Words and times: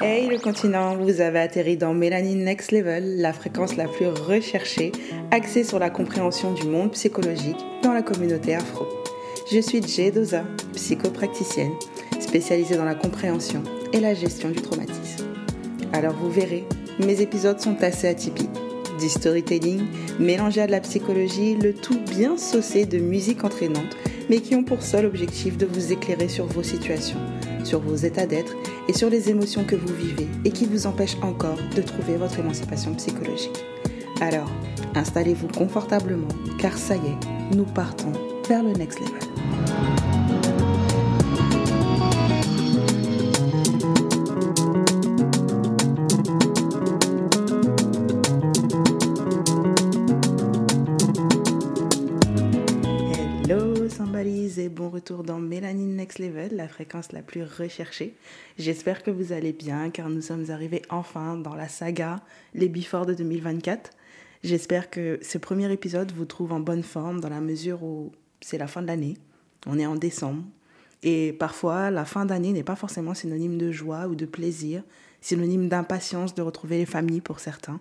Hey 0.00 0.26
le 0.26 0.38
continent, 0.38 0.96
vous 0.96 1.20
avez 1.20 1.40
atterri 1.40 1.76
dans 1.76 1.92
Mélanine 1.92 2.44
Next 2.44 2.72
Level, 2.72 3.20
la 3.20 3.34
fréquence 3.34 3.76
la 3.76 3.86
plus 3.86 4.06
recherchée, 4.06 4.92
axée 5.30 5.64
sur 5.64 5.78
la 5.78 5.90
compréhension 5.90 6.52
du 6.52 6.66
monde 6.66 6.92
psychologique 6.92 7.58
dans 7.82 7.92
la 7.92 8.00
communauté 8.00 8.54
afro. 8.54 8.86
Je 9.52 9.60
suis 9.60 9.82
Jay 9.86 10.10
Doza, 10.10 10.44
psychopracticienne, 10.74 11.74
spécialisée 12.20 12.76
dans 12.76 12.86
la 12.86 12.94
compréhension 12.94 13.62
et 13.92 14.00
la 14.00 14.14
gestion 14.14 14.48
du 14.48 14.62
traumatisme. 14.62 15.26
Alors 15.92 16.14
vous 16.14 16.30
verrez, 16.30 16.64
mes 17.04 17.20
épisodes 17.20 17.60
sont 17.60 17.82
assez 17.82 18.08
atypiques. 18.08 18.48
Du 18.98 19.08
storytelling 19.08 19.82
mélangé 20.18 20.62
à 20.62 20.66
de 20.66 20.72
la 20.72 20.80
psychologie, 20.80 21.54
le 21.54 21.74
tout 21.74 22.00
bien 22.00 22.36
saucé 22.38 22.86
de 22.86 22.98
musique 22.98 23.44
entraînante, 23.44 23.96
mais 24.28 24.40
qui 24.40 24.54
ont 24.54 24.64
pour 24.64 24.82
seul 24.82 25.06
objectif 25.06 25.56
de 25.56 25.66
vous 25.66 25.92
éclairer 25.92 26.28
sur 26.28 26.46
vos 26.46 26.62
situations, 26.62 27.20
sur 27.64 27.80
vos 27.80 27.96
états 27.96 28.26
d'être 28.26 28.54
et 28.88 28.92
sur 28.92 29.10
les 29.10 29.30
émotions 29.30 29.64
que 29.64 29.76
vous 29.76 29.94
vivez 29.94 30.28
et 30.44 30.50
qui 30.50 30.66
vous 30.66 30.86
empêchent 30.86 31.18
encore 31.22 31.58
de 31.74 31.82
trouver 31.82 32.16
votre 32.16 32.38
émancipation 32.38 32.94
psychologique. 32.94 33.64
Alors, 34.20 34.50
installez-vous 34.94 35.48
confortablement, 35.48 36.28
car 36.58 36.76
ça 36.76 36.96
y 36.96 36.98
est, 36.98 37.56
nous 37.56 37.64
partons 37.64 38.12
vers 38.48 38.62
le 38.62 38.72
next 38.72 38.98
level. 39.00 39.87
Retour 55.08 55.24
dans 55.24 55.38
Mélanine 55.38 55.96
Next 55.96 56.18
Level, 56.18 56.54
la 56.54 56.68
fréquence 56.68 57.12
la 57.12 57.22
plus 57.22 57.42
recherchée. 57.42 58.14
J'espère 58.58 59.02
que 59.02 59.10
vous 59.10 59.32
allez 59.32 59.54
bien 59.54 59.88
car 59.88 60.10
nous 60.10 60.20
sommes 60.20 60.50
arrivés 60.50 60.82
enfin 60.90 61.36
dans 61.36 61.54
la 61.54 61.66
saga 61.66 62.20
Les 62.52 62.68
Before 62.68 63.06
de 63.06 63.14
2024. 63.14 63.90
J'espère 64.44 64.90
que 64.90 65.18
ce 65.22 65.38
premier 65.38 65.72
épisode 65.72 66.12
vous 66.12 66.26
trouve 66.26 66.52
en 66.52 66.60
bonne 66.60 66.82
forme 66.82 67.20
dans 67.20 67.30
la 67.30 67.40
mesure 67.40 67.82
où 67.82 68.12
c'est 68.42 68.58
la 68.58 68.66
fin 68.66 68.82
de 68.82 68.86
l'année. 68.86 69.16
On 69.66 69.78
est 69.78 69.86
en 69.86 69.94
décembre. 69.94 70.42
Et 71.02 71.32
parfois, 71.32 71.90
la 71.90 72.04
fin 72.04 72.26
d'année 72.26 72.52
n'est 72.52 72.62
pas 72.62 72.76
forcément 72.76 73.14
synonyme 73.14 73.56
de 73.56 73.72
joie 73.72 74.08
ou 74.08 74.14
de 74.14 74.26
plaisir, 74.26 74.82
synonyme 75.22 75.70
d'impatience 75.70 76.34
de 76.34 76.42
retrouver 76.42 76.76
les 76.76 76.86
familles 76.86 77.22
pour 77.22 77.40
certains. 77.40 77.80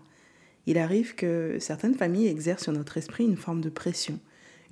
Il 0.66 0.78
arrive 0.78 1.14
que 1.14 1.58
certaines 1.60 1.96
familles 1.96 2.28
exercent 2.28 2.64
sur 2.64 2.74
notre 2.74 2.96
esprit 2.96 3.26
une 3.26 3.36
forme 3.36 3.60
de 3.60 3.70
pression, 3.70 4.18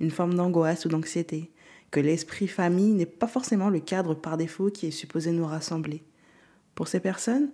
une 0.00 0.10
forme 0.10 0.34
d'angoisse 0.34 0.86
ou 0.86 0.88
d'anxiété, 0.88 1.50
que 1.96 2.00
l'esprit 2.02 2.46
famille 2.46 2.92
n'est 2.92 3.06
pas 3.06 3.26
forcément 3.26 3.70
le 3.70 3.80
cadre 3.80 4.12
par 4.12 4.36
défaut 4.36 4.70
qui 4.70 4.84
est 4.86 4.90
supposé 4.90 5.30
nous 5.30 5.46
rassembler. 5.46 6.02
Pour 6.74 6.88
ces 6.88 7.00
personnes, 7.00 7.48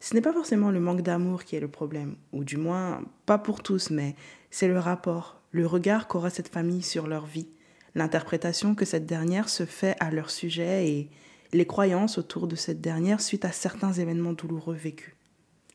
ce 0.00 0.12
n'est 0.12 0.20
pas 0.20 0.34
forcément 0.34 0.70
le 0.70 0.80
manque 0.80 1.00
d'amour 1.00 1.44
qui 1.44 1.56
est 1.56 1.60
le 1.60 1.68
problème, 1.68 2.16
ou 2.34 2.44
du 2.44 2.58
moins 2.58 3.00
pas 3.24 3.38
pour 3.38 3.62
tous, 3.62 3.88
mais 3.88 4.14
c'est 4.50 4.68
le 4.68 4.78
rapport, 4.78 5.40
le 5.50 5.66
regard 5.66 6.08
qu'aura 6.08 6.28
cette 6.28 6.50
famille 6.52 6.82
sur 6.82 7.06
leur 7.06 7.24
vie, 7.24 7.48
l'interprétation 7.94 8.74
que 8.74 8.84
cette 8.84 9.06
dernière 9.06 9.48
se 9.48 9.64
fait 9.64 9.96
à 9.98 10.10
leur 10.10 10.28
sujet 10.28 10.90
et 10.90 11.10
les 11.54 11.66
croyances 11.66 12.18
autour 12.18 12.48
de 12.48 12.54
cette 12.54 12.82
dernière 12.82 13.22
suite 13.22 13.46
à 13.46 13.50
certains 13.50 13.94
événements 13.94 14.34
douloureux 14.34 14.74
vécus. 14.74 15.14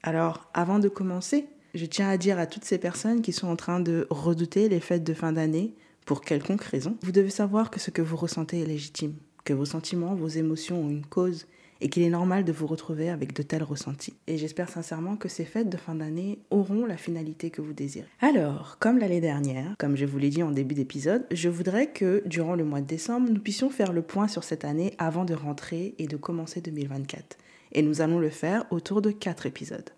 Alors, 0.04 0.48
avant 0.54 0.78
de 0.78 0.90
commencer, 0.90 1.48
je 1.74 1.88
tiens 1.88 2.10
à 2.10 2.18
dire 2.18 2.38
à 2.38 2.46
toutes 2.46 2.66
ces 2.66 2.78
personnes 2.78 3.24
qui 3.24 3.34
sont 3.34 3.48
en 3.48 3.56
train 3.56 3.80
de 3.80 4.06
redouter 4.12 4.70
les 4.70 4.80
fêtes 4.80 5.04
de 5.04 5.16
fin 5.16 5.34
d'année, 5.34 5.74
pour 6.06 6.22
quelconque 6.22 6.64
raison, 6.64 6.98
vous 7.02 7.12
devez 7.12 7.30
savoir 7.30 7.70
que 7.72 7.80
ce 7.80 7.92
que 7.92 8.02
vous 8.02 8.18
ressentez 8.18 8.62
est 8.62 8.66
légitime, 8.66 9.16
que 9.44 9.54
vos 9.54 9.66
sentiments, 9.66 10.16
vos 10.16 10.28
émotions 10.28 10.84
ont 10.84 10.90
une 10.90 11.06
cause 11.06 11.48
et 11.82 11.90
qu'il 11.90 12.04
est 12.04 12.10
normal 12.10 12.46
de 12.46 12.52
vous 12.52 12.68
retrouver 12.68 13.10
avec 13.10 13.34
de 13.34 13.42
tels 13.42 13.64
ressentis. 13.64 14.14
Et 14.28 14.38
j'espère 14.38 14.70
sincèrement 14.70 15.18
que 15.18 15.28
ces 15.28 15.46
fêtes 15.46 15.70
de 15.70 15.78
fin 15.78 15.96
d'année 15.96 16.40
auront 16.52 16.86
la 16.86 16.96
finalité 16.96 17.50
que 17.50 17.62
vous 17.62 17.74
désirez. 17.74 18.08
Alors, 18.20 18.78
comme 18.80 19.00
l'année 19.00 19.20
dernière, 19.20 19.74
comme 19.80 19.98
je 19.98 20.06
vous 20.06 20.20
l'ai 20.20 20.30
dit 20.30 20.44
en 20.44 20.52
début 20.52 20.76
d'épisode, 20.76 21.26
je 21.32 21.50
voudrais 21.50 21.88
que 21.88 22.22
durant 22.28 22.56
le 22.56 22.64
mois 22.64 22.82
de 22.82 22.88
décembre, 22.88 23.30
nous 23.30 23.40
puissions 23.42 23.72
faire 23.72 23.94
le 23.94 24.04
point 24.04 24.28
sur 24.28 24.44
cette 24.44 24.64
année 24.64 24.94
avant 25.00 25.26
de 25.26 25.34
rentrer 25.34 25.96
et 25.98 26.08
de 26.08 26.18
commencer 26.18 26.62
2024. 26.62 27.38
Et 27.74 27.82
nous 27.82 28.02
allons 28.02 28.20
le 28.20 28.30
faire 28.30 28.66
autour 28.70 29.02
de 29.02 29.12
quatre 29.12 29.48
épisodes. 29.48 29.90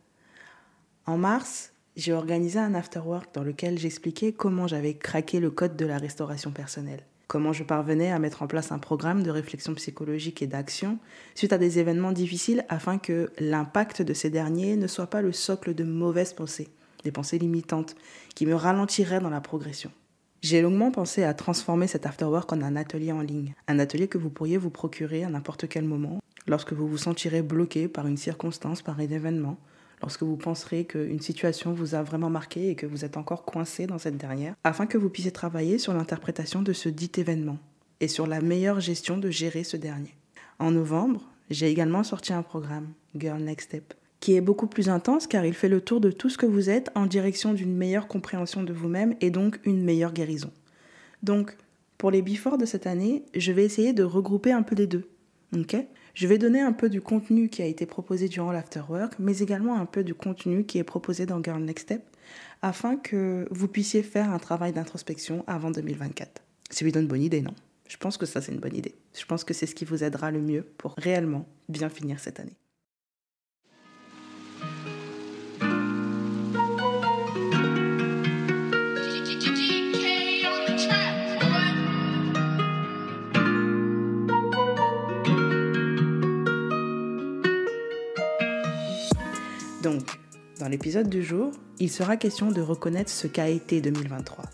En 1.05 1.17
mars, 1.17 1.72
j'ai 1.95 2.13
organisé 2.13 2.59
un 2.59 2.73
afterwork 2.73 3.33
dans 3.33 3.43
lequel 3.43 3.77
j'expliquais 3.77 4.33
comment 4.33 4.67
j'avais 4.67 4.95
craqué 4.95 5.39
le 5.39 5.51
code 5.51 5.75
de 5.75 5.85
la 5.85 5.97
restauration 5.97 6.51
personnelle, 6.51 7.03
comment 7.27 7.53
je 7.53 7.63
parvenais 7.63 8.11
à 8.11 8.19
mettre 8.19 8.41
en 8.41 8.47
place 8.47 8.71
un 8.71 8.79
programme 8.79 9.23
de 9.23 9.29
réflexion 9.29 9.73
psychologique 9.75 10.41
et 10.41 10.47
d'action 10.47 10.97
suite 11.35 11.53
à 11.53 11.57
des 11.57 11.79
événements 11.79 12.11
difficiles 12.11 12.65
afin 12.69 12.97
que 12.97 13.31
l'impact 13.39 14.01
de 14.01 14.13
ces 14.13 14.29
derniers 14.29 14.75
ne 14.75 14.87
soit 14.87 15.07
pas 15.07 15.21
le 15.21 15.31
socle 15.31 15.75
de 15.75 15.83
mauvaises 15.83 16.33
pensées, 16.33 16.69
des 17.03 17.11
pensées 17.11 17.39
limitantes, 17.39 17.95
qui 18.35 18.45
me 18.45 18.55
ralentiraient 18.55 19.19
dans 19.19 19.29
la 19.29 19.41
progression. 19.41 19.91
J'ai 20.41 20.61
longuement 20.61 20.91
pensé 20.91 21.23
à 21.23 21.33
transformer 21.33 21.87
cet 21.87 22.05
afterwork 22.05 22.51
en 22.51 22.61
un 22.61 22.75
atelier 22.75 23.13
en 23.13 23.21
ligne, 23.21 23.53
un 23.67 23.79
atelier 23.79 24.09
que 24.09 24.17
vous 24.17 24.29
pourriez 24.29 24.57
vous 24.57 24.71
procurer 24.71 25.23
à 25.23 25.29
n'importe 25.29 25.69
quel 25.69 25.85
moment, 25.85 26.19
lorsque 26.47 26.73
vous 26.73 26.87
vous 26.87 26.97
sentirez 26.97 27.41
bloqué 27.41 27.87
par 27.87 28.07
une 28.07 28.17
circonstance, 28.17 28.81
par 28.81 28.99
un 28.99 29.03
événement, 29.03 29.57
lorsque 30.03 30.23
vous 30.23 30.35
penserez 30.35 30.83
qu'une 30.83 31.21
situation 31.21 31.71
vous 31.71 31.95
a 31.95 32.03
vraiment 32.03 32.29
marqué 32.29 32.69
et 32.69 32.75
que 32.75 32.85
vous 32.85 33.05
êtes 33.05 33.15
encore 33.15 33.45
coincé 33.45 33.87
dans 33.87 33.97
cette 33.97 34.17
dernière, 34.17 34.53
afin 34.65 34.85
que 34.85 34.97
vous 34.97 35.09
puissiez 35.09 35.31
travailler 35.31 35.77
sur 35.77 35.93
l'interprétation 35.93 36.61
de 36.61 36.73
ce 36.73 36.89
dit 36.89 37.11
événement 37.15 37.57
et 38.01 38.09
sur 38.09 38.27
la 38.27 38.41
meilleure 38.41 38.81
gestion 38.81 39.17
de 39.17 39.29
gérer 39.29 39.63
ce 39.63 39.77
dernier. 39.77 40.13
En 40.59 40.71
novembre, 40.71 41.21
j'ai 41.49 41.71
également 41.71 42.03
sorti 42.03 42.33
un 42.33 42.43
programme, 42.43 42.89
Girl 43.15 43.41
Next 43.41 43.69
Step, 43.69 43.93
qui 44.19 44.35
est 44.35 44.41
beaucoup 44.41 44.67
plus 44.67 44.89
intense 44.89 45.25
car 45.25 45.45
il 45.45 45.53
fait 45.53 45.69
le 45.69 45.79
tour 45.79 46.01
de 46.01 46.11
tout 46.11 46.29
ce 46.29 46.37
que 46.37 46.45
vous 46.45 46.69
êtes 46.69 46.91
en 46.95 47.05
direction 47.05 47.53
d'une 47.53 47.73
meilleure 47.73 48.09
compréhension 48.09 48.61
de 48.61 48.73
vous-même 48.73 49.15
et 49.21 49.31
donc 49.31 49.61
une 49.63 49.83
meilleure 49.85 50.11
guérison. 50.11 50.51
Donc, 51.23 51.55
pour 51.97 52.11
les 52.11 52.21
before 52.21 52.57
de 52.57 52.65
cette 52.65 52.87
année, 52.87 53.23
je 53.33 53.53
vais 53.53 53.63
essayer 53.63 53.93
de 53.93 54.03
regrouper 54.03 54.51
un 54.51 54.63
peu 54.63 54.75
les 54.75 54.87
deux. 54.87 55.07
Ok 55.55 55.77
je 56.13 56.27
vais 56.27 56.37
donner 56.37 56.61
un 56.61 56.73
peu 56.73 56.89
du 56.89 57.01
contenu 57.01 57.49
qui 57.49 57.63
a 57.63 57.65
été 57.65 57.87
proposé 57.87 58.27
durant 58.27 58.51
l'afterwork, 58.51 59.13
mais 59.17 59.39
également 59.39 59.79
un 59.79 59.87
peu 59.87 60.03
du 60.03 60.13
contenu 60.13 60.63
qui 60.63 60.77
est 60.77 60.83
proposé 60.83 61.25
dans 61.25 61.41
Girl 61.41 61.61
Next 61.63 61.87
Step, 61.87 62.03
afin 62.61 62.97
que 62.97 63.47
vous 63.49 63.67
puissiez 63.67 64.03
faire 64.03 64.29
un 64.29 64.37
travail 64.37 64.73
d'introspection 64.73 65.43
avant 65.47 65.71
2024. 65.71 66.43
C'est 66.69 66.85
plutôt 66.85 66.99
une 66.99 67.07
bonne 67.07 67.23
idée, 67.23 67.41
non? 67.41 67.55
Je 67.87 67.97
pense 67.97 68.17
que 68.17 68.27
ça, 68.27 68.41
c'est 68.41 68.51
une 68.51 68.59
bonne 68.59 68.75
idée. 68.75 68.95
Je 69.17 69.25
pense 69.25 69.43
que 69.43 69.53
c'est 69.53 69.65
ce 69.65 69.75
qui 69.75 69.85
vous 69.85 70.03
aidera 70.03 70.29
le 70.29 70.39
mieux 70.39 70.63
pour 70.77 70.93
réellement 70.97 71.47
bien 71.67 71.89
finir 71.89 72.19
cette 72.19 72.39
année. 72.39 72.55
Dans 90.63 90.69
l'épisode 90.69 91.09
du 91.09 91.21
jour, 91.21 91.51
il 91.79 91.91
sera 91.91 92.15
question 92.15 92.49
de 92.49 92.61
reconnaître 92.61 93.09
ce 93.11 93.27
qu'a 93.27 93.49
été 93.49 93.81
2023. 93.81 94.45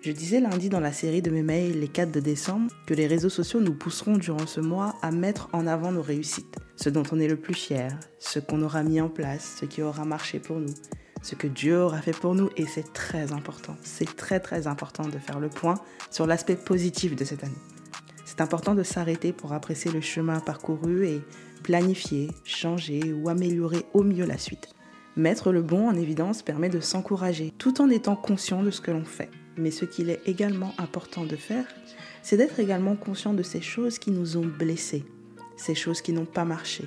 Je 0.00 0.12
disais 0.12 0.38
lundi 0.38 0.68
dans 0.68 0.78
la 0.78 0.92
série 0.92 1.20
de 1.20 1.32
mes 1.32 1.42
mails 1.42 1.80
les 1.80 1.88
4 1.88 2.12
de 2.12 2.20
décembre 2.20 2.70
que 2.86 2.94
les 2.94 3.08
réseaux 3.08 3.28
sociaux 3.28 3.60
nous 3.60 3.74
pousseront 3.74 4.18
durant 4.18 4.46
ce 4.46 4.60
mois 4.60 4.94
à 5.02 5.10
mettre 5.10 5.48
en 5.52 5.66
avant 5.66 5.90
nos 5.90 6.00
réussites, 6.00 6.58
ce 6.76 6.90
dont 6.90 7.02
on 7.10 7.18
est 7.18 7.26
le 7.26 7.34
plus 7.34 7.54
fier, 7.54 7.98
ce 8.20 8.38
qu'on 8.38 8.62
aura 8.62 8.84
mis 8.84 9.00
en 9.00 9.08
place, 9.08 9.56
ce 9.58 9.64
qui 9.64 9.82
aura 9.82 10.04
marché 10.04 10.38
pour 10.38 10.60
nous, 10.60 10.72
ce 11.22 11.34
que 11.34 11.48
Dieu 11.48 11.76
aura 11.76 12.00
fait 12.00 12.16
pour 12.16 12.36
nous 12.36 12.50
et 12.56 12.66
c'est 12.66 12.92
très 12.92 13.32
important. 13.32 13.74
C'est 13.82 14.14
très 14.14 14.38
très 14.38 14.68
important 14.68 15.08
de 15.08 15.18
faire 15.18 15.40
le 15.40 15.48
point 15.48 15.80
sur 16.08 16.28
l'aspect 16.28 16.54
positif 16.54 17.16
de 17.16 17.24
cette 17.24 17.42
année. 17.42 17.52
C'est 18.24 18.40
important 18.40 18.76
de 18.76 18.84
s'arrêter 18.84 19.32
pour 19.32 19.52
apprécier 19.54 19.90
le 19.90 20.00
chemin 20.00 20.38
parcouru 20.38 21.08
et 21.08 21.20
planifier, 21.64 22.30
changer 22.44 23.12
ou 23.12 23.28
améliorer 23.28 23.86
au 23.92 24.04
mieux 24.04 24.24
la 24.24 24.38
suite. 24.38 24.75
Mettre 25.16 25.50
le 25.50 25.62
bon 25.62 25.88
en 25.88 25.96
évidence 25.96 26.42
permet 26.42 26.68
de 26.68 26.80
s'encourager 26.80 27.50
tout 27.56 27.80
en 27.80 27.88
étant 27.88 28.16
conscient 28.16 28.62
de 28.62 28.70
ce 28.70 28.82
que 28.82 28.90
l'on 28.90 29.06
fait. 29.06 29.30
Mais 29.56 29.70
ce 29.70 29.86
qu'il 29.86 30.10
est 30.10 30.20
également 30.26 30.74
important 30.76 31.24
de 31.24 31.36
faire, 31.36 31.64
c'est 32.22 32.36
d'être 32.36 32.60
également 32.60 32.96
conscient 32.96 33.32
de 33.32 33.42
ces 33.42 33.62
choses 33.62 33.98
qui 33.98 34.10
nous 34.10 34.36
ont 34.36 34.44
blessés, 34.44 35.06
ces 35.56 35.74
choses 35.74 36.02
qui 36.02 36.12
n'ont 36.12 36.26
pas 36.26 36.44
marché, 36.44 36.84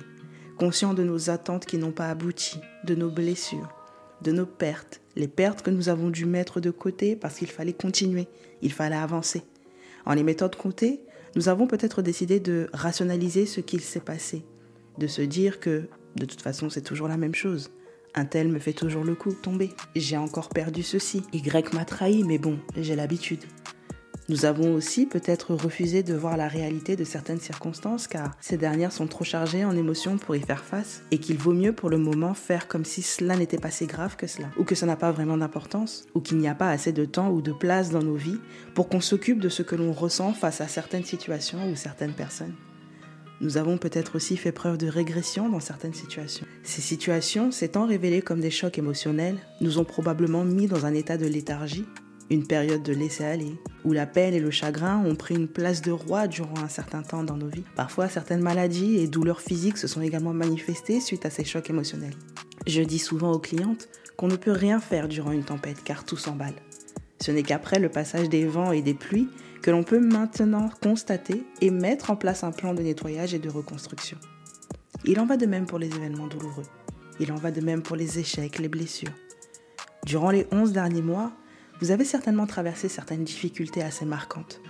conscient 0.58 0.94
de 0.94 1.02
nos 1.02 1.28
attentes 1.28 1.66
qui 1.66 1.76
n'ont 1.76 1.90
pas 1.90 2.08
abouti, 2.08 2.60
de 2.84 2.94
nos 2.94 3.10
blessures, 3.10 3.74
de 4.22 4.30
nos 4.30 4.46
pertes, 4.46 5.00
les 5.16 5.26
pertes 5.26 5.62
que 5.62 5.70
nous 5.70 5.88
avons 5.88 6.10
dû 6.10 6.24
mettre 6.24 6.60
de 6.60 6.70
côté 6.70 7.16
parce 7.16 7.34
qu'il 7.34 7.50
fallait 7.50 7.72
continuer, 7.72 8.28
il 8.62 8.72
fallait 8.72 8.94
avancer. 8.94 9.42
En 10.06 10.14
les 10.14 10.22
mettant 10.22 10.48
de 10.48 10.54
côté, 10.54 11.00
nous 11.34 11.48
avons 11.48 11.66
peut-être 11.66 12.00
décidé 12.00 12.38
de 12.38 12.68
rationaliser 12.72 13.46
ce 13.46 13.60
qu'il 13.60 13.80
s'est 13.80 13.98
passé, 13.98 14.44
de 14.98 15.08
se 15.08 15.22
dire 15.22 15.58
que 15.58 15.88
de 16.14 16.24
toute 16.26 16.42
façon 16.42 16.70
c'est 16.70 16.82
toujours 16.82 17.08
la 17.08 17.16
même 17.16 17.34
chose. 17.34 17.70
Un 18.14 18.24
tel 18.24 18.48
me 18.48 18.58
fait 18.58 18.72
toujours 18.72 19.04
le 19.04 19.14
coup 19.14 19.32
tomber. 19.32 19.70
J'ai 19.94 20.16
encore 20.16 20.48
perdu 20.48 20.82
ceci. 20.82 21.22
Y 21.32 21.74
m'a 21.74 21.84
trahi, 21.84 22.24
mais 22.24 22.38
bon, 22.38 22.58
j'ai 22.76 22.96
l'habitude. 22.96 23.44
Nous 24.30 24.44
avons 24.44 24.74
aussi 24.74 25.06
peut-être 25.06 25.56
refusé 25.56 26.04
de 26.04 26.14
voir 26.14 26.36
la 26.36 26.46
réalité 26.46 26.94
de 26.94 27.02
certaines 27.02 27.40
circonstances 27.40 28.06
car 28.06 28.36
ces 28.40 28.56
dernières 28.56 28.92
sont 28.92 29.08
trop 29.08 29.24
chargées 29.24 29.64
en 29.64 29.76
émotions 29.76 30.18
pour 30.18 30.36
y 30.36 30.40
faire 30.40 30.62
face 30.62 31.02
et 31.10 31.18
qu'il 31.18 31.36
vaut 31.36 31.52
mieux 31.52 31.72
pour 31.72 31.90
le 31.90 31.98
moment 31.98 32.32
faire 32.32 32.68
comme 32.68 32.84
si 32.84 33.02
cela 33.02 33.36
n'était 33.36 33.58
pas 33.58 33.72
si 33.72 33.86
grave 33.86 34.14
que 34.14 34.28
cela 34.28 34.46
ou 34.56 34.62
que 34.62 34.76
ça 34.76 34.86
n'a 34.86 34.94
pas 34.94 35.10
vraiment 35.10 35.36
d'importance 35.36 36.06
ou 36.14 36.20
qu'il 36.20 36.38
n'y 36.38 36.46
a 36.46 36.54
pas 36.54 36.70
assez 36.70 36.92
de 36.92 37.06
temps 37.06 37.30
ou 37.30 37.42
de 37.42 37.50
place 37.50 37.90
dans 37.90 38.04
nos 38.04 38.14
vies 38.14 38.38
pour 38.76 38.88
qu'on 38.88 39.00
s'occupe 39.00 39.40
de 39.40 39.48
ce 39.48 39.64
que 39.64 39.74
l'on 39.74 39.92
ressent 39.92 40.32
face 40.32 40.60
à 40.60 40.68
certaines 40.68 41.04
situations 41.04 41.68
ou 41.68 41.74
certaines 41.74 42.14
personnes. 42.14 42.54
Nous 43.40 43.56
avons 43.56 43.78
peut-être 43.78 44.16
aussi 44.16 44.36
fait 44.36 44.52
preuve 44.52 44.76
de 44.76 44.86
régression 44.86 45.48
dans 45.48 45.60
certaines 45.60 45.94
situations. 45.94 46.46
Ces 46.62 46.82
situations, 46.82 47.50
s'étant 47.50 47.86
révélées 47.86 48.20
comme 48.20 48.40
des 48.40 48.50
chocs 48.50 48.76
émotionnels, 48.76 49.38
nous 49.62 49.78
ont 49.78 49.84
probablement 49.84 50.44
mis 50.44 50.66
dans 50.66 50.84
un 50.84 50.92
état 50.92 51.16
de 51.16 51.26
léthargie 51.26 51.86
une 52.30 52.46
période 52.46 52.82
de 52.82 52.92
laisser-aller, 52.92 53.56
où 53.84 53.92
la 53.92 54.06
peine 54.06 54.34
et 54.34 54.40
le 54.40 54.50
chagrin 54.50 55.02
ont 55.04 55.16
pris 55.16 55.34
une 55.34 55.48
place 55.48 55.82
de 55.82 55.90
roi 55.90 56.28
durant 56.28 56.58
un 56.62 56.68
certain 56.68 57.02
temps 57.02 57.24
dans 57.24 57.36
nos 57.36 57.48
vies. 57.48 57.64
Parfois, 57.74 58.08
certaines 58.08 58.42
maladies 58.42 58.98
et 58.98 59.08
douleurs 59.08 59.40
physiques 59.40 59.78
se 59.78 59.88
sont 59.88 60.00
également 60.00 60.32
manifestées 60.32 61.00
suite 61.00 61.26
à 61.26 61.30
ces 61.30 61.44
chocs 61.44 61.70
émotionnels. 61.70 62.14
Je 62.66 62.82
dis 62.82 63.00
souvent 63.00 63.32
aux 63.32 63.40
clientes 63.40 63.88
qu'on 64.16 64.28
ne 64.28 64.36
peut 64.36 64.52
rien 64.52 64.80
faire 64.80 65.08
durant 65.08 65.32
une 65.32 65.44
tempête 65.44 65.82
car 65.82 66.04
tout 66.04 66.16
s'emballe. 66.16 66.54
Ce 67.20 67.32
n'est 67.32 67.42
qu'après 67.42 67.80
le 67.80 67.88
passage 67.88 68.28
des 68.28 68.46
vents 68.46 68.72
et 68.72 68.82
des 68.82 68.94
pluies 68.94 69.28
que 69.62 69.70
l'on 69.70 69.82
peut 69.82 70.00
maintenant 70.00 70.70
constater 70.82 71.44
et 71.60 71.70
mettre 71.70 72.10
en 72.10 72.16
place 72.16 72.44
un 72.44 72.52
plan 72.52 72.74
de 72.74 72.82
nettoyage 72.82 73.34
et 73.34 73.38
de 73.38 73.50
reconstruction. 73.50 74.18
Il 75.04 75.20
en 75.20 75.26
va 75.26 75.36
de 75.36 75.46
même 75.46 75.66
pour 75.66 75.78
les 75.78 75.88
événements 75.88 76.26
douloureux. 76.26 76.66
Il 77.18 77.32
en 77.32 77.36
va 77.36 77.50
de 77.50 77.60
même 77.60 77.82
pour 77.82 77.96
les 77.96 78.18
échecs, 78.18 78.58
les 78.58 78.68
blessures. 78.68 79.12
Durant 80.06 80.30
les 80.30 80.46
11 80.50 80.72
derniers 80.72 81.02
mois, 81.02 81.32
vous 81.80 81.90
avez 81.90 82.04
certainement 82.04 82.46
traversé 82.46 82.88
certaines 82.88 83.24
difficultés 83.24 83.82
assez 83.82 84.04
marquantes. 84.04 84.60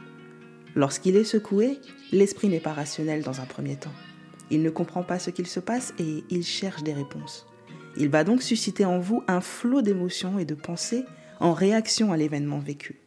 Lorsqu'il 0.77 1.17
est 1.17 1.25
secoué, 1.25 1.79
l'esprit 2.13 2.49
n'est 2.49 2.61
pas 2.61 2.73
rationnel 2.73 3.23
dans 3.23 3.41
un 3.41 3.47
premier 3.47 3.77
temps. 3.77 3.95
Il 4.51 4.63
ne 4.63 4.71
comprend 4.71 5.03
pas 5.03 5.19
ce 5.19 5.31
qu'il 5.31 5.47
se 5.47 5.61
passe 5.61 5.95
et 5.99 6.25
il 6.31 6.45
cherche 6.45 6.83
des 6.83 6.93
réponses. 6.93 7.47
Il 7.97 8.09
va 8.09 8.25
donc 8.25 8.43
susciter 8.43 8.85
en 8.85 8.99
vous 8.99 9.23
un 9.27 9.41
flot 9.41 9.83
d'émotions 9.83 10.39
et 10.39 10.45
de 10.45 10.55
pensées 10.55 11.05
en 11.41 11.53
réaction 11.53 12.13
à 12.13 12.17
l'événement 12.17 12.59
vécu. 12.59 13.00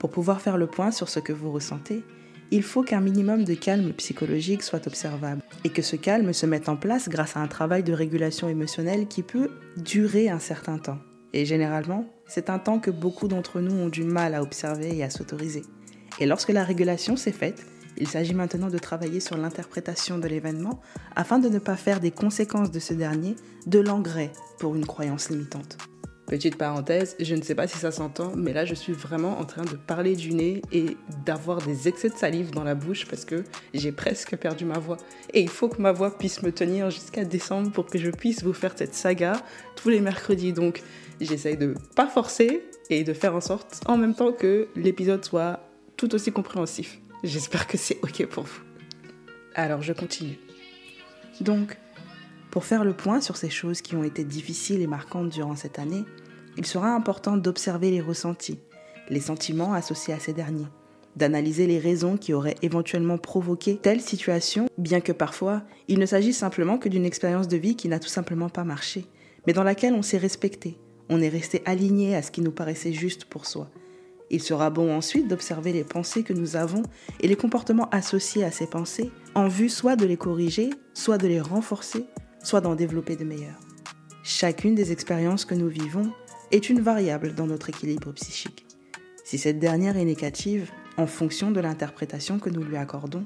Pour 0.00 0.10
pouvoir 0.10 0.40
faire 0.40 0.56
le 0.56 0.66
point 0.66 0.90
sur 0.90 1.10
ce 1.10 1.20
que 1.20 1.34
vous 1.34 1.52
ressentez, 1.52 2.02
il 2.50 2.62
faut 2.62 2.82
qu'un 2.82 3.02
minimum 3.02 3.44
de 3.44 3.52
calme 3.52 3.92
psychologique 3.92 4.62
soit 4.62 4.86
observable 4.86 5.42
et 5.62 5.68
que 5.68 5.82
ce 5.82 5.94
calme 5.94 6.32
se 6.32 6.46
mette 6.46 6.70
en 6.70 6.76
place 6.76 7.10
grâce 7.10 7.36
à 7.36 7.40
un 7.40 7.46
travail 7.46 7.82
de 7.82 7.92
régulation 7.92 8.48
émotionnelle 8.48 9.06
qui 9.08 9.22
peut 9.22 9.50
durer 9.76 10.30
un 10.30 10.38
certain 10.38 10.78
temps. 10.78 10.98
Et 11.34 11.44
généralement, 11.44 12.06
c'est 12.26 12.48
un 12.48 12.58
temps 12.58 12.80
que 12.80 12.90
beaucoup 12.90 13.28
d'entre 13.28 13.60
nous 13.60 13.74
ont 13.74 13.90
du 13.90 14.02
mal 14.02 14.34
à 14.34 14.42
observer 14.42 14.96
et 14.96 15.04
à 15.04 15.10
s'autoriser. 15.10 15.62
Et 16.18 16.24
lorsque 16.24 16.48
la 16.48 16.64
régulation 16.64 17.16
s'est 17.16 17.30
faite, 17.30 17.62
il 17.98 18.08
s'agit 18.08 18.34
maintenant 18.34 18.70
de 18.70 18.78
travailler 18.78 19.20
sur 19.20 19.36
l'interprétation 19.36 20.16
de 20.16 20.26
l'événement 20.26 20.80
afin 21.14 21.38
de 21.38 21.50
ne 21.50 21.58
pas 21.58 21.76
faire 21.76 22.00
des 22.00 22.10
conséquences 22.10 22.70
de 22.70 22.80
ce 22.80 22.94
dernier 22.94 23.36
de 23.66 23.78
l'engrais 23.78 24.32
pour 24.58 24.74
une 24.74 24.86
croyance 24.86 25.28
limitante. 25.28 25.89
Petite 26.30 26.56
parenthèse, 26.56 27.16
je 27.18 27.34
ne 27.34 27.42
sais 27.42 27.56
pas 27.56 27.66
si 27.66 27.76
ça 27.76 27.90
s'entend, 27.90 28.36
mais 28.36 28.52
là 28.52 28.64
je 28.64 28.72
suis 28.72 28.92
vraiment 28.92 29.40
en 29.40 29.44
train 29.44 29.64
de 29.64 29.74
parler 29.74 30.14
du 30.14 30.32
nez 30.32 30.62
et 30.70 30.96
d'avoir 31.26 31.60
des 31.60 31.88
excès 31.88 32.08
de 32.08 32.14
salive 32.14 32.52
dans 32.52 32.62
la 32.62 32.76
bouche 32.76 33.04
parce 33.08 33.24
que 33.24 33.42
j'ai 33.74 33.90
presque 33.90 34.36
perdu 34.36 34.64
ma 34.64 34.78
voix. 34.78 34.96
Et 35.34 35.40
il 35.40 35.48
faut 35.48 35.68
que 35.68 35.82
ma 35.82 35.90
voix 35.90 36.16
puisse 36.16 36.44
me 36.44 36.52
tenir 36.52 36.88
jusqu'à 36.88 37.24
décembre 37.24 37.72
pour 37.72 37.86
que 37.86 37.98
je 37.98 38.12
puisse 38.12 38.44
vous 38.44 38.52
faire 38.52 38.74
cette 38.76 38.94
saga 38.94 39.42
tous 39.74 39.88
les 39.88 39.98
mercredis. 39.98 40.52
Donc 40.52 40.84
j'essaye 41.20 41.56
de 41.56 41.74
pas 41.96 42.06
forcer 42.06 42.62
et 42.90 43.02
de 43.02 43.12
faire 43.12 43.34
en 43.34 43.40
sorte 43.40 43.80
en 43.86 43.96
même 43.96 44.14
temps 44.14 44.30
que 44.30 44.68
l'épisode 44.76 45.24
soit 45.24 45.58
tout 45.96 46.14
aussi 46.14 46.30
compréhensif. 46.30 47.00
J'espère 47.24 47.66
que 47.66 47.76
c'est 47.76 47.98
ok 48.04 48.26
pour 48.26 48.44
vous. 48.44 48.60
Alors 49.56 49.82
je 49.82 49.92
continue. 49.92 50.38
Donc, 51.40 51.76
pour 52.50 52.64
faire 52.64 52.84
le 52.84 52.92
point 52.92 53.20
sur 53.20 53.36
ces 53.36 53.50
choses 53.50 53.80
qui 53.80 53.94
ont 53.94 54.04
été 54.04 54.24
difficiles 54.24 54.82
et 54.82 54.86
marquantes 54.86 55.28
durant 55.28 55.56
cette 55.56 55.78
année, 55.78 56.04
il 56.56 56.66
sera 56.66 56.94
important 56.94 57.36
d'observer 57.36 57.90
les 57.90 58.00
ressentis, 58.00 58.58
les 59.08 59.20
sentiments 59.20 59.72
associés 59.72 60.14
à 60.14 60.18
ces 60.18 60.32
derniers, 60.32 60.66
d'analyser 61.16 61.66
les 61.66 61.78
raisons 61.78 62.16
qui 62.16 62.34
auraient 62.34 62.56
éventuellement 62.62 63.18
provoqué 63.18 63.76
telle 63.76 64.00
situation, 64.00 64.66
bien 64.78 65.00
que 65.00 65.12
parfois 65.12 65.62
il 65.86 65.98
ne 65.98 66.06
s'agisse 66.06 66.38
simplement 66.38 66.78
que 66.78 66.88
d'une 66.88 67.04
expérience 67.04 67.48
de 67.48 67.56
vie 67.56 67.76
qui 67.76 67.88
n'a 67.88 68.00
tout 68.00 68.08
simplement 68.08 68.48
pas 68.48 68.64
marché, 68.64 69.06
mais 69.46 69.52
dans 69.52 69.64
laquelle 69.64 69.94
on 69.94 70.02
s'est 70.02 70.18
respecté, 70.18 70.76
on 71.08 71.20
est 71.20 71.28
resté 71.28 71.62
aligné 71.66 72.16
à 72.16 72.22
ce 72.22 72.30
qui 72.30 72.40
nous 72.40 72.52
paraissait 72.52 72.92
juste 72.92 73.24
pour 73.24 73.46
soi. 73.46 73.70
Il 74.32 74.40
sera 74.40 74.70
bon 74.70 74.94
ensuite 74.94 75.26
d'observer 75.26 75.72
les 75.72 75.82
pensées 75.82 76.22
que 76.22 76.32
nous 76.32 76.54
avons 76.54 76.82
et 77.20 77.26
les 77.26 77.34
comportements 77.34 77.88
associés 77.90 78.44
à 78.44 78.52
ces 78.52 78.68
pensées, 78.68 79.10
en 79.34 79.48
vue 79.48 79.68
soit 79.68 79.96
de 79.96 80.06
les 80.06 80.16
corriger, 80.16 80.70
soit 80.94 81.18
de 81.18 81.26
les 81.26 81.40
renforcer, 81.40 82.06
soit 82.42 82.60
d'en 82.60 82.74
développer 82.74 83.16
de 83.16 83.24
meilleurs. 83.24 83.60
Chacune 84.22 84.74
des 84.74 84.92
expériences 84.92 85.44
que 85.44 85.54
nous 85.54 85.68
vivons 85.68 86.12
est 86.50 86.68
une 86.68 86.80
variable 86.80 87.34
dans 87.34 87.46
notre 87.46 87.68
équilibre 87.68 88.12
psychique. 88.12 88.66
Si 89.24 89.38
cette 89.38 89.58
dernière 89.58 89.96
est 89.96 90.04
négative, 90.04 90.70
en 90.96 91.06
fonction 91.06 91.50
de 91.50 91.60
l'interprétation 91.60 92.38
que 92.38 92.50
nous 92.50 92.62
lui 92.62 92.76
accordons, 92.76 93.24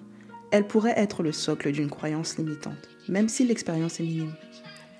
elle 0.50 0.66
pourrait 0.66 0.94
être 0.96 1.22
le 1.22 1.32
socle 1.32 1.72
d'une 1.72 1.90
croyance 1.90 2.36
limitante, 2.36 2.88
même 3.08 3.28
si 3.28 3.44
l'expérience 3.44 3.98
est 4.00 4.04
minime. 4.04 4.34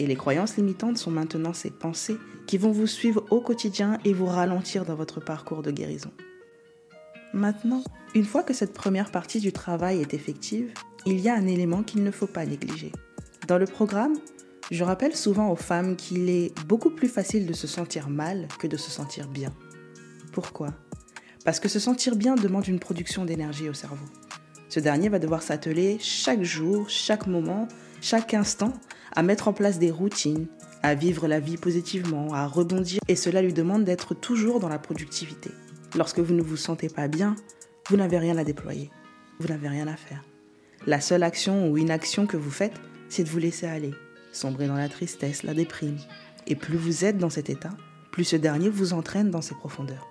Et 0.01 0.07
les 0.07 0.17
croyances 0.17 0.57
limitantes 0.57 0.99
sont 0.99 1.11
maintenant 1.11 1.53
ces 1.53 1.71
pensées 1.71 2.17
qui 2.47 2.59
vont 2.59 2.73
vous 2.73 2.87
suivre 2.87 3.25
au 3.31 3.41
quotidien 3.41 3.99
et 4.05 4.13
vous 4.13 4.27
ralentir 4.27 4.85
dans 4.85 4.97
votre 4.97 5.21
parcours 5.21 5.63
de 5.63 5.71
guérison. 5.71 6.11
Maintenant, 7.33 7.85
une 8.15 8.25
fois 8.25 8.43
que 8.43 8.55
cette 8.55 8.73
première 8.73 9.11
partie 9.11 9.41
du 9.41 9.53
travail 9.53 10.01
est 10.01 10.15
effective, 10.15 10.73
il 11.07 11.21
y 11.21 11.29
a 11.29 11.35
un 11.35 11.47
élément 11.47 11.83
qu'il 11.83 12.03
ne 12.03 12.11
faut 12.11 12.27
pas 12.27 12.47
négliger. 12.47 12.93
Dans 13.47 13.59
le 13.59 13.67
programme, 13.67 14.15
je 14.71 14.85
rappelle 14.85 15.15
souvent 15.15 15.51
aux 15.51 15.57
femmes 15.57 15.97
qu'il 15.97 16.31
est 16.31 16.59
beaucoup 16.67 16.89
plus 16.89 17.09
facile 17.09 17.47
de 17.47 17.53
se 17.53 17.67
sentir 17.67 18.09
mal 18.09 18.49
que 18.59 18.67
de 18.67 18.79
se 18.79 18.91
sentir 18.91 19.29
bien. 19.29 19.53
Pourquoi? 20.33 20.73
Parce 21.45 21.61
que 21.61 21.69
se 21.69 21.79
sentir 21.79 22.17
bien 22.17 22.37
demande 22.37 22.67
une 22.67 22.81
production 22.81 23.27
d'énergie 23.27 23.69
au 23.69 23.75
cerveau. 23.75 24.07
Ce 24.71 24.81
dernier 24.81 25.11
va 25.11 25.19
devoir 25.19 25.43
s'atteler 25.43 25.99
chaque 26.01 26.43
jour, 26.43 26.89
chaque 26.89 27.27
moment, 27.27 27.69
chaque 28.01 28.33
instant 28.33 28.73
à 29.15 29.23
mettre 29.23 29.47
en 29.47 29.53
place 29.53 29.79
des 29.79 29.91
routines, 29.91 30.47
à 30.83 30.95
vivre 30.95 31.29
la 31.29 31.39
vie 31.39 31.59
positivement, 31.59 32.33
à 32.33 32.47
rebondir, 32.47 33.01
et 33.09 33.17
cela 33.17 33.43
lui 33.43 33.53
demande 33.53 33.85
d'être 33.85 34.15
toujours 34.15 34.59
dans 34.59 34.71
la 34.71 34.79
productivité. 34.79 35.51
Lorsque 35.97 36.19
vous 36.19 36.35
ne 36.35 36.43
vous 36.43 36.57
sentez 36.57 36.89
pas 36.89 37.09
bien, 37.09 37.37
vous 37.91 37.99
n'avez 37.99 38.19
rien 38.19 38.39
à 38.39 38.45
déployer, 38.45 38.91
vous 39.39 39.49
n'avez 39.49 39.69
rien 39.69 39.87
à 39.87 39.97
faire. 39.97 40.25
La 40.87 41.03
seule 41.03 41.23
action 41.23 41.69
ou 41.71 41.77
inaction 41.77 42.27
que 42.27 42.39
vous 42.39 42.51
faites, 42.51 42.81
c'est 43.15 43.23
de 43.23 43.29
vous 43.29 43.39
laisser 43.39 43.67
aller, 43.67 43.93
sombrer 44.33 44.67
dans 44.67 44.75
la 44.75 44.89
tristesse, 44.89 45.45
la 45.45 45.55
déprime. 45.55 45.99
Et 46.49 46.57
plus 46.57 46.77
vous 46.77 47.05
êtes 47.05 47.17
dans 47.17 47.31
cet 47.31 47.49
état, 47.49 47.71
plus 48.11 48.25
ce 48.25 48.35
dernier 48.35 48.69
vous 48.69 48.93
entraîne 48.93 49.31
dans 49.31 49.41
ses 49.41 49.55
profondeurs. 49.55 50.09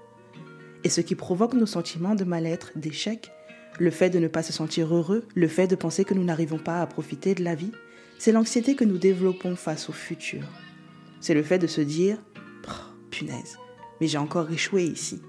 Et 0.85 0.89
ce 0.89 1.01
qui 1.01 1.15
provoque 1.15 1.53
nos 1.53 1.65
sentiments 1.65 2.15
de 2.15 2.23
mal-être, 2.23 2.71
d'échec, 2.77 3.29
le 3.77 3.91
fait 3.91 4.09
de 4.09 4.19
ne 4.19 4.29
pas 4.29 4.41
se 4.41 4.53
sentir 4.53 4.95
heureux, 4.95 5.25
le 5.35 5.49
fait 5.49 5.67
de 5.67 5.75
penser 5.75 6.05
que 6.05 6.13
nous 6.13 6.23
n'arrivons 6.23 6.59
pas 6.59 6.81
à 6.81 6.87
profiter 6.87 7.35
de 7.35 7.43
la 7.43 7.55
vie, 7.55 7.73
c'est 8.19 8.31
l'anxiété 8.31 8.75
que 8.75 8.85
nous 8.85 8.97
développons 8.97 9.57
face 9.57 9.89
au 9.89 9.93
futur. 9.93 10.47
C'est 11.19 11.33
le 11.33 11.43
fait 11.43 11.59
de 11.59 11.67
se 11.67 11.81
dire 11.81 12.17
punaise, 13.11 13.57
mais 13.99 14.07
j'ai 14.07 14.17
encore 14.17 14.49
échoué 14.49 14.85
ici. 14.85 15.21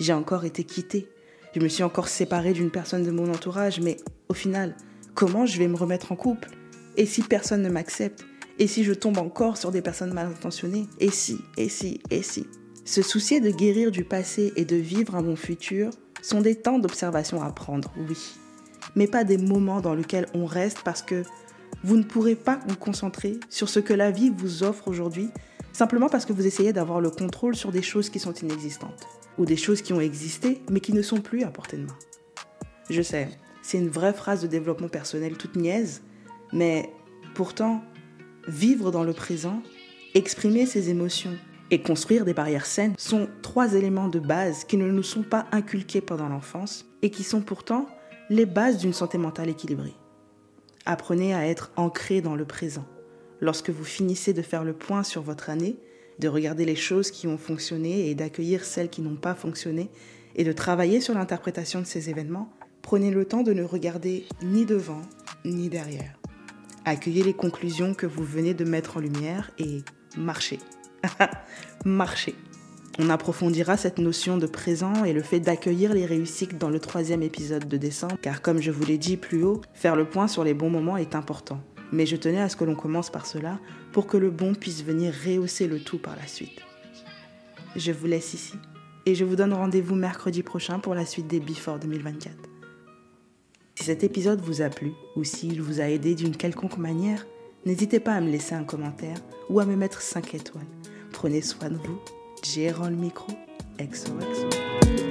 J'ai 0.00 0.14
encore 0.14 0.46
été 0.46 0.64
quitté. 0.64 1.08
Je 1.54 1.60
me 1.60 1.68
suis 1.68 1.82
encore 1.82 2.08
séparé 2.08 2.54
d'une 2.54 2.70
personne 2.70 3.04
de 3.04 3.10
mon 3.10 3.30
entourage, 3.30 3.80
mais 3.80 3.98
au 4.30 4.34
final, 4.34 4.76
comment 5.14 5.44
je 5.44 5.58
vais 5.58 5.68
me 5.68 5.76
remettre 5.76 6.10
en 6.10 6.16
couple? 6.16 6.57
Et 6.98 7.06
si 7.06 7.22
personne 7.22 7.62
ne 7.62 7.70
m'accepte? 7.70 8.26
Et 8.58 8.66
si 8.66 8.82
je 8.82 8.92
tombe 8.92 9.18
encore 9.18 9.56
sur 9.56 9.70
des 9.70 9.82
personnes 9.82 10.12
mal 10.12 10.26
intentionnées 10.26 10.88
Et 10.98 11.12
si 11.12 11.38
Et 11.56 11.68
si 11.68 12.00
Et 12.10 12.22
si? 12.22 12.46
Se 12.84 13.02
soucier 13.02 13.40
de 13.40 13.50
guérir 13.50 13.92
du 13.92 14.02
passé 14.02 14.52
et 14.56 14.64
de 14.64 14.74
vivre 14.74 15.14
un 15.14 15.22
bon 15.22 15.36
futur 15.36 15.90
sont 16.22 16.40
des 16.40 16.56
temps 16.56 16.80
d'observation 16.80 17.40
à 17.40 17.52
prendre, 17.52 17.92
oui. 18.08 18.18
Mais 18.96 19.06
pas 19.06 19.22
des 19.22 19.38
moments 19.38 19.80
dans 19.80 19.94
lesquels 19.94 20.26
on 20.34 20.44
reste 20.44 20.80
parce 20.84 21.02
que 21.02 21.22
vous 21.84 21.96
ne 21.96 22.02
pourrez 22.02 22.34
pas 22.34 22.58
vous 22.66 22.74
concentrer 22.74 23.38
sur 23.48 23.68
ce 23.68 23.78
que 23.78 23.94
la 23.94 24.10
vie 24.10 24.30
vous 24.30 24.64
offre 24.64 24.88
aujourd'hui 24.88 25.30
simplement 25.72 26.08
parce 26.08 26.26
que 26.26 26.32
vous 26.32 26.48
essayez 26.48 26.72
d'avoir 26.72 27.00
le 27.00 27.10
contrôle 27.10 27.54
sur 27.54 27.70
des 27.70 27.82
choses 27.82 28.10
qui 28.10 28.18
sont 28.18 28.32
inexistantes 28.32 29.06
ou 29.38 29.44
des 29.44 29.56
choses 29.56 29.82
qui 29.82 29.92
ont 29.92 30.00
existé 30.00 30.60
mais 30.68 30.80
qui 30.80 30.92
ne 30.92 31.02
sont 31.02 31.20
plus 31.20 31.44
à 31.44 31.50
portée 31.52 31.76
de 31.76 31.82
main. 31.82 31.98
Je 32.90 33.02
sais, 33.02 33.28
c'est 33.62 33.78
une 33.78 33.90
vraie 33.90 34.14
phrase 34.14 34.42
de 34.42 34.48
développement 34.48 34.88
personnel 34.88 35.36
toute 35.36 35.54
niaise, 35.54 36.02
mais 36.52 36.92
pourtant, 37.34 37.82
vivre 38.46 38.90
dans 38.90 39.04
le 39.04 39.12
présent, 39.12 39.62
exprimer 40.14 40.66
ses 40.66 40.90
émotions 40.90 41.36
et 41.70 41.82
construire 41.82 42.24
des 42.24 42.34
barrières 42.34 42.66
saines 42.66 42.94
sont 42.96 43.28
trois 43.42 43.74
éléments 43.74 44.08
de 44.08 44.18
base 44.18 44.64
qui 44.64 44.76
ne 44.76 44.90
nous 44.90 45.02
sont 45.02 45.22
pas 45.22 45.46
inculqués 45.52 46.00
pendant 46.00 46.28
l'enfance 46.28 46.86
et 47.02 47.10
qui 47.10 47.22
sont 47.22 47.42
pourtant 47.42 47.86
les 48.30 48.46
bases 48.46 48.78
d'une 48.78 48.92
santé 48.92 49.18
mentale 49.18 49.50
équilibrée. 49.50 49.94
Apprenez 50.86 51.34
à 51.34 51.46
être 51.46 51.70
ancré 51.76 52.20
dans 52.20 52.36
le 52.36 52.46
présent. 52.46 52.86
Lorsque 53.40 53.70
vous 53.70 53.84
finissez 53.84 54.32
de 54.32 54.42
faire 54.42 54.64
le 54.64 54.72
point 54.72 55.02
sur 55.02 55.22
votre 55.22 55.50
année, 55.50 55.76
de 56.18 56.28
regarder 56.28 56.64
les 56.64 56.76
choses 56.76 57.10
qui 57.10 57.26
ont 57.26 57.38
fonctionné 57.38 58.08
et 58.08 58.14
d'accueillir 58.14 58.64
celles 58.64 58.88
qui 58.88 59.02
n'ont 59.02 59.16
pas 59.16 59.34
fonctionné, 59.34 59.90
et 60.34 60.44
de 60.44 60.52
travailler 60.52 61.00
sur 61.00 61.14
l'interprétation 61.14 61.80
de 61.80 61.86
ces 61.86 62.10
événements, 62.10 62.50
prenez 62.82 63.10
le 63.10 63.24
temps 63.24 63.42
de 63.42 63.52
ne 63.52 63.62
regarder 63.62 64.24
ni 64.42 64.64
devant 64.64 65.02
ni 65.44 65.68
derrière. 65.68 66.18
Accueillez 66.88 67.22
les 67.22 67.34
conclusions 67.34 67.92
que 67.92 68.06
vous 68.06 68.24
venez 68.24 68.54
de 68.54 68.64
mettre 68.64 68.96
en 68.96 69.00
lumière 69.00 69.50
et 69.58 69.82
marchez. 70.16 70.58
marchez. 71.84 72.34
On 72.98 73.10
approfondira 73.10 73.76
cette 73.76 73.98
notion 73.98 74.38
de 74.38 74.46
présent 74.46 75.04
et 75.04 75.12
le 75.12 75.20
fait 75.20 75.38
d'accueillir 75.38 75.92
les 75.92 76.06
réussites 76.06 76.56
dans 76.56 76.70
le 76.70 76.80
troisième 76.80 77.22
épisode 77.22 77.68
de 77.68 77.76
décembre, 77.76 78.16
car 78.22 78.40
comme 78.40 78.62
je 78.62 78.70
vous 78.70 78.86
l'ai 78.86 78.96
dit 78.96 79.18
plus 79.18 79.44
haut, 79.44 79.60
faire 79.74 79.96
le 79.96 80.06
point 80.06 80.28
sur 80.28 80.44
les 80.44 80.54
bons 80.54 80.70
moments 80.70 80.96
est 80.96 81.14
important. 81.14 81.60
Mais 81.92 82.06
je 82.06 82.16
tenais 82.16 82.40
à 82.40 82.48
ce 82.48 82.56
que 82.56 82.64
l'on 82.64 82.74
commence 82.74 83.10
par 83.10 83.26
cela 83.26 83.60
pour 83.92 84.06
que 84.06 84.16
le 84.16 84.30
bon 84.30 84.54
puisse 84.54 84.82
venir 84.82 85.12
rehausser 85.26 85.66
le 85.66 85.80
tout 85.80 85.98
par 85.98 86.16
la 86.16 86.26
suite. 86.26 86.62
Je 87.76 87.92
vous 87.92 88.06
laisse 88.06 88.32
ici 88.32 88.54
et 89.04 89.14
je 89.14 89.26
vous 89.26 89.36
donne 89.36 89.52
rendez-vous 89.52 89.94
mercredi 89.94 90.42
prochain 90.42 90.78
pour 90.78 90.94
la 90.94 91.04
suite 91.04 91.26
des 91.26 91.40
Before 91.40 91.78
2024. 91.78 92.47
Si 93.78 93.84
cet 93.84 94.02
épisode 94.02 94.40
vous 94.40 94.60
a 94.60 94.70
plu 94.70 94.92
ou 95.14 95.22
s'il 95.22 95.62
vous 95.62 95.80
a 95.80 95.84
aidé 95.84 96.16
d'une 96.16 96.36
quelconque 96.36 96.78
manière, 96.78 97.28
n'hésitez 97.64 98.00
pas 98.00 98.14
à 98.14 98.20
me 98.20 98.28
laisser 98.28 98.56
un 98.56 98.64
commentaire 98.64 99.18
ou 99.50 99.60
à 99.60 99.66
me 99.66 99.76
mettre 99.76 100.02
5 100.02 100.34
étoiles. 100.34 100.66
Prenez 101.12 101.42
soin 101.42 101.70
de 101.70 101.76
vous. 101.76 102.00
J'ai 102.42 102.72
le 102.72 102.96
micro. 102.96 103.32
XOXO. 103.78 105.07